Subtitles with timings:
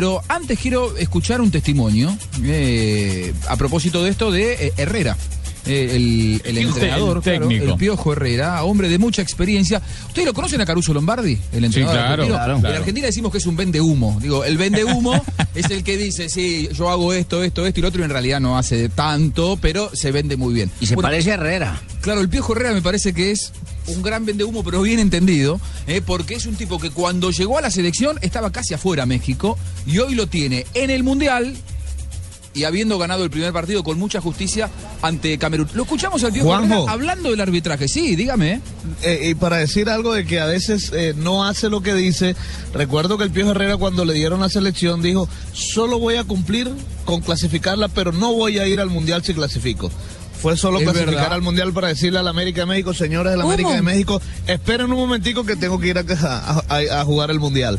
[0.00, 5.14] Pero antes quiero escuchar un testimonio eh, a propósito de esto de eh, Herrera.
[5.66, 7.72] eh, el, el entrenador, el claro, técnico.
[7.72, 9.82] el Piojo Herrera, hombre de mucha experiencia.
[10.08, 11.36] ¿Ustedes lo conocen a Caruso Lombardi?
[11.52, 12.34] El entrenador claro, argentino?
[12.38, 12.76] claro, En claro.
[12.78, 14.16] Argentina decimos que es un vende humo.
[14.22, 15.22] Digo, el vende humo
[15.54, 18.10] es el que dice, sí, yo hago esto, esto, esto y lo otro, y en
[18.10, 20.70] realidad no hace tanto, pero se vende muy bien.
[20.80, 21.78] Y se Bueno, parece a Herrera.
[22.00, 23.52] Claro, el Piojo Herrera me parece que es
[23.90, 26.00] un gran vendehumo, pero bien entendido, ¿eh?
[26.04, 29.98] porque es un tipo que cuando llegó a la selección estaba casi afuera México y
[29.98, 31.56] hoy lo tiene en el Mundial
[32.52, 34.70] y habiendo ganado el primer partido con mucha justicia
[35.02, 35.68] ante Camerún.
[35.74, 36.88] Lo escuchamos al Piojo Juanjo.
[36.88, 37.86] Hablando del arbitraje.
[37.88, 38.54] Sí, dígame.
[38.54, 38.60] ¿eh?
[39.02, 42.34] Eh, y para decir algo de que a veces eh, no hace lo que dice,
[42.74, 46.70] recuerdo que el Piojo Herrera cuando le dieron la selección dijo, solo voy a cumplir
[47.04, 49.90] con clasificarla, pero no voy a ir al Mundial si clasifico.
[50.40, 51.32] Fue solo Es clasificar verdad.
[51.34, 53.52] al Mundial para decirle a la América de México, señores de la ¿Cómo?
[53.54, 57.30] América de México, esperen un momentico que tengo que ir a, a- a- a jugar
[57.30, 57.78] el Mundial.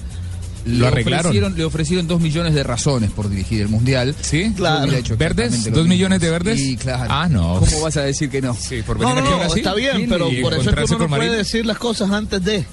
[0.63, 1.25] Le arreglaron.
[1.25, 4.15] Ofrecieron, le ofrecieron dos millones de razones por dirigir el Mundial.
[4.21, 4.53] ¿Sí?
[4.55, 4.91] Claro.
[4.91, 5.51] Hecho ¿Verdes?
[5.53, 5.85] lo ¿Dos mismo.
[5.85, 6.59] millones de verdes?
[6.59, 7.07] Sí, claro.
[7.11, 7.59] Ah, no.
[7.59, 8.53] ¿Cómo vas a decir que no?
[8.53, 9.57] Sí, por No, venir no, no, Brasil.
[9.57, 12.63] está bien, pero por eso es que uno no puede decir las cosas antes de...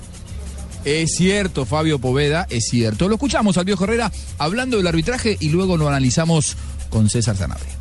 [0.84, 3.08] Es cierto, Fabio Poveda, es cierto.
[3.08, 6.56] Lo escuchamos al viejo Herrera hablando del arbitraje y luego lo analizamos
[6.90, 7.72] con César Sanabria.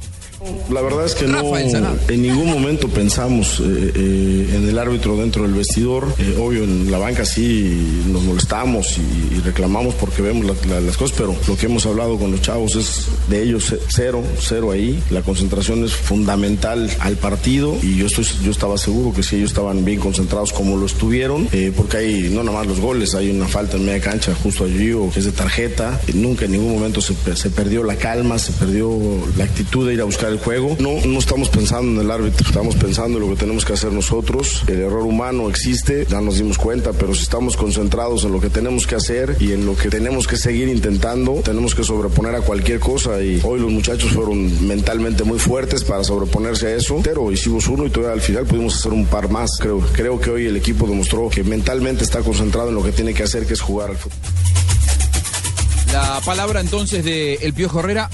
[0.71, 1.39] La verdad es que no,
[2.09, 6.05] en ningún momento pensamos eh, eh, en el árbitro dentro del vestidor.
[6.19, 10.81] Eh, obvio, en la banca sí nos molestamos y, y reclamamos porque vemos la- la-
[10.81, 14.71] las cosas, pero lo que hemos hablado con los chavos es de ellos cero, cero
[14.71, 15.02] ahí.
[15.09, 19.49] La concentración es fundamental al partido y yo, estoy, yo estaba seguro que si ellos
[19.52, 23.48] estaban bien concentrados como lo estuvieron, porque hay no nada más los goles, hay una
[23.48, 25.99] falta en media cancha justo a Gio que es de tarjeta.
[26.14, 28.98] Nunca en ningún momento se, se perdió la calma, se perdió
[29.37, 30.76] la actitud de ir a el juego.
[30.80, 33.92] No, no estamos pensando en el árbitro, estamos pensando en lo que tenemos que hacer
[33.92, 34.64] nosotros.
[34.67, 38.49] El error humano existe, ya nos dimos cuenta, pero si estamos concentrados en lo que
[38.49, 42.42] tenemos que hacer y en lo que tenemos que seguir intentando, tenemos que sobreponer a
[42.42, 47.32] cualquier cosa y hoy los muchachos fueron mentalmente muy fuertes para sobreponerse a eso, pero
[47.32, 49.52] hicimos uno y todavía al final pudimos hacer un par más.
[49.60, 53.14] Creo, creo que hoy el equipo demostró que mentalmente está concentrado en lo que tiene
[53.14, 54.17] que hacer, que es jugar al fútbol.
[55.92, 58.10] La palabra entonces de El Piojo Herrera